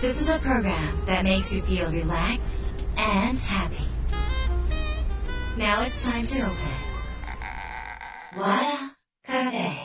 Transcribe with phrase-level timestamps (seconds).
[0.00, 3.84] This is a program that makes you feel relaxed and happy.
[5.58, 6.56] Now it's time to open.
[8.34, 9.76] Wada Cafe.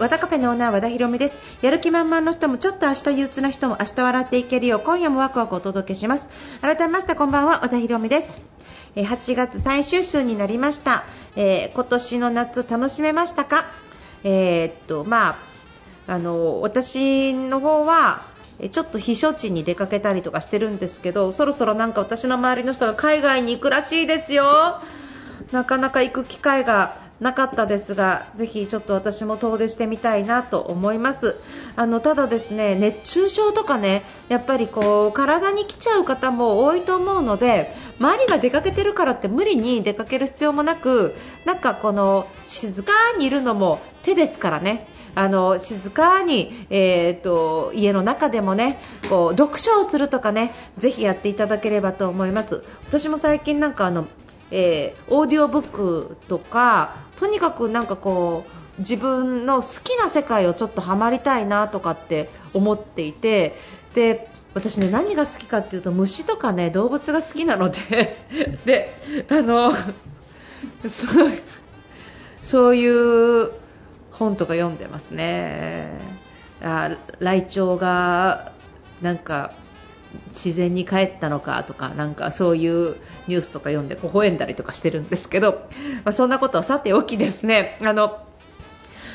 [0.00, 6.28] 和田カフェのオーナー和田博美ですやる気満々の人もちょっと明日憂鬱な人も明日笑っていけるよう今夜もワクワクお届けします
[6.60, 8.53] 改めましてこんばんは和田博美です
[8.96, 11.04] え8月最終週になりました、
[11.36, 13.64] えー今年の夏楽しめましたか？
[14.22, 15.38] えーっとまあ
[16.06, 18.22] あの私の方は
[18.70, 24.80] ちょっと避暑地に出かけたりとかしてるんですけどそろそろなんか私の周りの人が海外に行くらしいですよ。
[25.52, 31.36] なかなか行く機会がなかったですが、ぜひちょっと私も遠出してみたいなと思います。
[31.76, 41.14] あのただですね、熱中症とかね、やっぱりこう体に来ちゃう方も多いと思うので、周りが出かけてるからって無理に出かける必要もなく、
[41.44, 44.88] なんかこの静かにいるのも手ですからね。
[45.14, 54.08] あの静かに、えー、と家の中でもねこう読書をするとかねぜひやっていただければと思います私も最近なんかあの、
[54.56, 58.44] えーオーディオブックとかとにかくなんかこ
[58.78, 63.56] う自分の好きな世界をちょっとハマりたいなとかって思っていて
[63.94, 68.16] で私ね何が好きかっていうと虫とかね動物が好きなので
[68.64, 68.96] で
[69.28, 69.72] あの
[70.86, 71.32] そう
[72.42, 73.50] そういう
[74.12, 75.88] 本とか読んでますね。
[76.62, 78.52] あライチョウが
[79.02, 79.52] なんか
[80.28, 85.66] 自然に帰ったのかとかなんかそういうニュースとか読んで微笑んだりとかしてるんですけど、
[86.04, 87.78] まあ、そんなことはさておきですね。
[87.82, 88.24] あの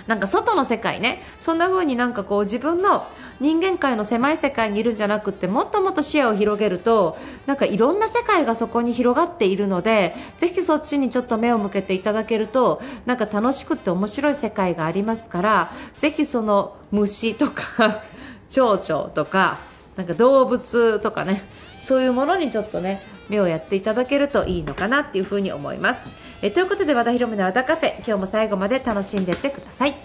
[0.08, 1.22] なんか外の世界ね。
[1.40, 3.06] そんな風になんかこう自分の
[3.40, 18.02] 人間界の狭い世界にいるんじゃなくてもっともっと視野を広げるとなんかいろんな世界がそこに広がっているのでぜひそっちにちょっと目を向けていただけるとなんか楽しくて面白い世界がありますからぜひその虫とか
[18.50, 19.60] 蝶々とか
[20.00, 21.42] なんか動物とかね
[21.78, 26.16] そういうものにちょっとね目をやっていただけるといいのかなっていうふうに思います。
[26.42, 29.96] えということで和田博美の和田カフェ今日も最後まで楽しんでいってください。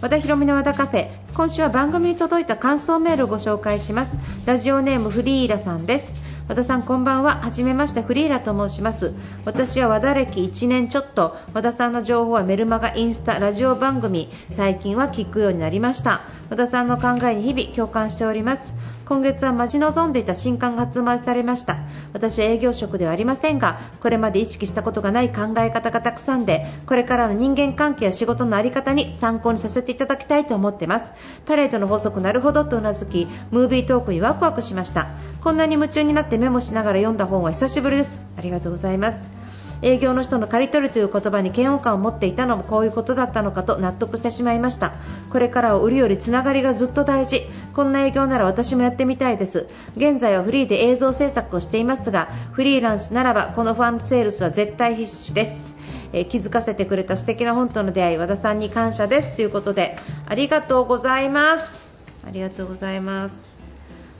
[0.00, 4.16] 和田博美の和田カフェ今週は番組に届いた感想メールをご紹介します。
[4.46, 6.17] ラジオネームフリーラさんです。
[6.48, 7.36] 和田さんこんばんは。
[7.42, 9.12] はじめましてフリーラと申します。
[9.44, 16.22] 私は和田歴1年ちょっと和田さんの情報はメルマガインスタラジオ番組最近は聞くようになりました。
[16.48, 18.74] 和田さんの考えに日々共感しております。
[19.08, 21.78] 今月は待ち望んでいた新刊が発売されました。
[22.12, 31.10] 私は営業職ではありませんがこれまで意識したことがない考え方がたくさんでこれからの人間関係や仕事の在り方に参考にさせていただきたいと思ってます。
[31.46, 35.08] パレードの法則なるほどとうなずきムービートークにワクワクしました。
[35.40, 38.20] こんなに夢中になってメモしながら読んだ本は久しぶりです。
[38.36, 39.37] ありがとうございます。
[39.82, 44.92] 営業の人の刈り取るという言葉に嫌悪感を持っていたのもこういうことだったのかと納得してしまいました。
[45.30, 47.42] これからは売るよりつながりがずっと大事。
[47.72, 49.68] こんな営業なら私もやってみたいです。
[49.96, 55.76] 現在はフリーで映像制作をしていますがフリーランスならばこのファンセールスは絶対必至です。
[56.12, 61.88] え気づかせてくれた素敵な本との出会い和田さんに感謝ですということでありがとうございます。
[62.26, 63.46] ありがとうございます。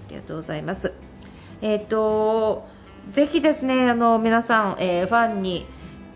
[0.06, 0.92] ありがとうございます。
[1.60, 2.66] えっ、と
[3.12, 5.66] ぜひですねあの皆さん、えーファンに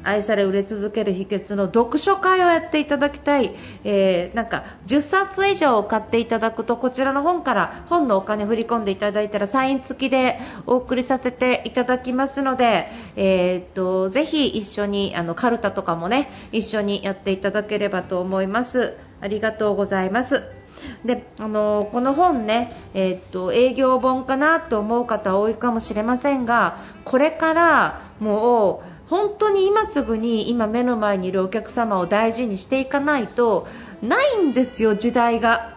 [0.05, 3.55] 愛され売れ続ける秘訣の読書会をやっていただきたい、
[3.85, 18.97] えーなんか10冊以上買っていただくとこちらの本から本のお金振り込んでいただいたらサイン付きでお送りさせていただきますので、えーっとぜひ一緒にあのカルタとかもね一緒にやっていただければと思います。
[19.21, 20.62] ありがとうございます。
[21.05, 33.69] であのこの本ね、えーっと営業本かなと思う方多いかもしれませんがこれからもう本当に今すぐに今目の前にいるお客様を大事にしていかないと
[34.03, 35.72] ないんですよ、時代が。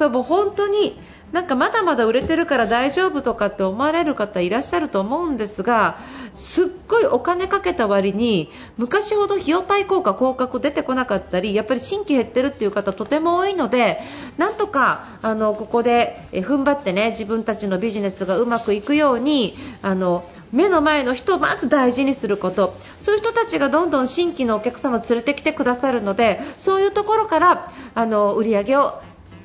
[0.00, 0.96] これもう本当に
[1.30, 5.98] なんかまだまだ売れてるから大丈夫とかって思われる方いらっしゃると思うんですが
[6.34, 8.48] すっごいお金かけた割に
[8.78, 14.00] 昔ほど費用対効果、広角出てこなかったりやっぱり新規減ってるっていう方とても多いので
[14.38, 22.74] なんとかあのここで踏ん張ってね自分たちのビジネスがうまくいくようにあの目の前の人をまず大事にすること。
[23.00, 29.00] そういう人たちがどんどん新規のお客様を連れてきてくださるのでそういうところからあの売り上げを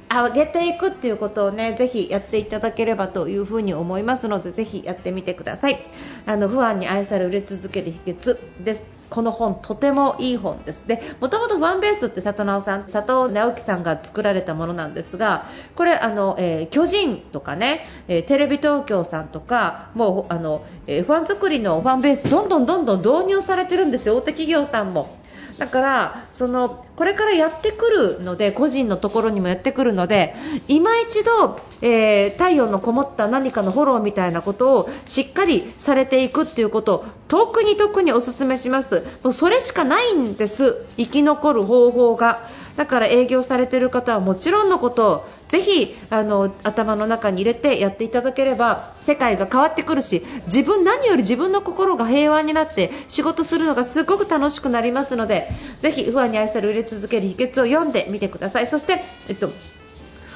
[0.10, 5.80] 上げていくっていうことをねぜひやっていただければというふに思いますのでぜひやってみてください。
[6.26, 8.96] あの不安に愛され売れ続ける秘訣です。
[9.10, 10.88] この本とてもいい本です。
[10.88, 24.18] でもともとファンベースって里直さん佐藤直樹さんが作られたものなんですがこれあの、えー、巨人とかね、えー、テレビ東京さんとかもうあの、えー、ファン作りのファンベースどんどんどんどん導入されてるんですよ。
[24.18, 25.16] 大手企業さんも。
[25.58, 27.86] だからそのこれからやってく
[28.18, 30.34] るので個人のところにもやってくるので
[30.68, 39.06] 今一度、えー、太陽のこもった何かのフォローみたいなことをしっかりされていくっていうことを特に特にお勧めします。
[39.24, 40.86] もうそれしかないんです。
[40.98, 42.40] 生き残る方法が。
[42.76, 55.48] だから営業されている方はもちろんのことぜひあの頭の中に入れてやっていただければ世界が変わってくるし自分何より自分の心が平和になって仕事するのがすごく楽しくなりますので
[55.80, 58.68] ぜひ不安に愛され売れ続ける秘訣を読んでみてください。
[58.68, 59.50] そして、えっと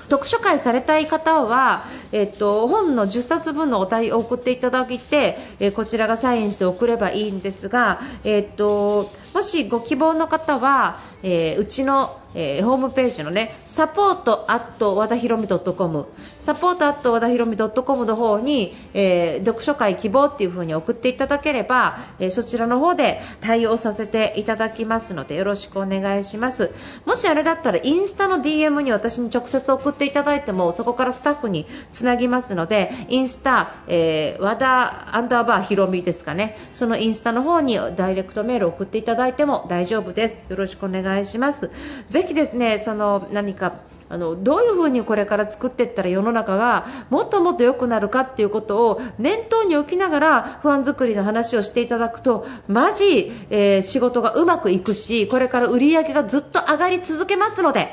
[0.10, 16.06] 読書会されたい方は、えっと、本の10冊分のお題を送っていただいて、えこちらがサインして送ればいいんですが、えっと、もしご希望の方は、えー、うちの、えー、ホームページのねサポートアット和田ひろみ .com
[16.38, 26.72] サポートアット和田ひろみ .com の方に、えー、読書会希望っていう風に送っていただければ、えー、そちらの方で対応させていただきますのでよろしくお願いします。
[27.06, 36.58] もしあれだったらインスタの DM に私に直接送っていただいてもそこからスタッフにつなぎますのでインスタ、えー、和田アンダーバーひろみですかね。
[36.74, 40.48] そのインスタの方にダイレクトメールを送っていただいても大丈夫です。
[40.50, 41.70] よろしくお願い願いします。
[42.10, 43.74] ぜひですねその何か
[44.10, 57.90] あのどういうふうにこれから作っていったら世の中がもっともっと良くなるかっていうことを念頭に置きながら不安作りの話をしていただくとマジ、えー、仕事がうまくいくしこれから売り上げがずっと上がり続けますので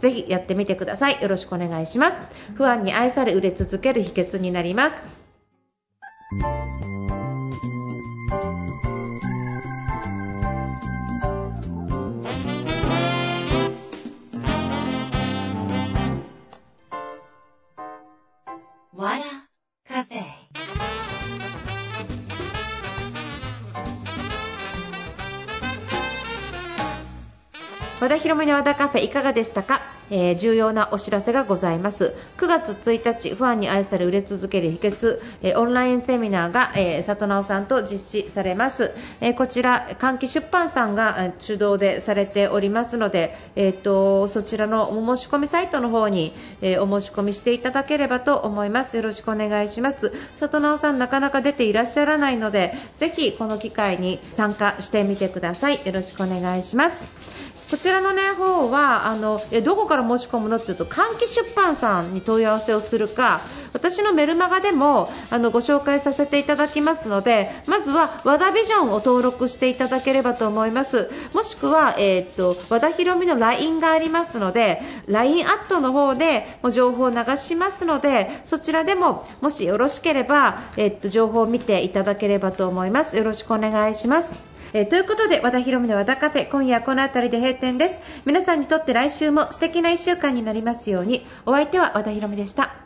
[0.00, 1.22] ぜひやってみてください。
[1.22, 2.16] よろしくお願いします。
[2.54, 4.96] 不安に愛され売れ続ける秘訣になります。
[28.00, 32.14] 和田広めの和田カフェいかがでしたか、えー、重要なお知らせがございます。
[32.38, 46.32] 9月1日ファンに愛され売れ続ける秘訣、えー、オンラインセミナーが、えー、里直さんと実施されます、えこちら換気出版さんが主導でされておりますので、えーと、そちらのお申し込みサイトの方に、
[46.62, 48.96] えお申し込みしていただければと思います。
[48.96, 50.10] よろしくお願いします。
[50.36, 55.74] 里直さんなかなか出ていらっしゃらないのでぜひこの機会に参加してみてください。
[55.84, 57.49] よろしくお願いします。
[57.70, 71.10] こちらの、ね、方はあのどこから申し込むのっていうと換気出版さんに問い合わせをするか私のメルマガでもあのご紹介させていただきますのでまずは和田ビジョンを登録していただければと思います。
[71.34, 83.16] もしくは、えー、っと和田ひろみの LINE がありますので LINE アットの方でも情報を流しますのでそちらでももしよろしければ、えー、っと情報を見ていただければと思います。
[83.16, 84.49] よろしくお願いします。
[84.72, 88.00] えー、ということで和田博美の和田カフェ今夜はこの辺りで閉店です。
[88.24, 91.26] 皆さんにとって来週も素敵な1週間になりますように。
[91.44, 92.79] お相手は和田博美でした。